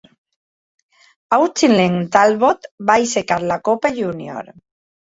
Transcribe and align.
Auchinleck 1.37 2.09
Talbot 2.17 2.67
va 2.91 2.99
aixecar 3.05 3.41
la 3.49 3.63
Copa 3.71 3.95
Junior. 4.03 4.53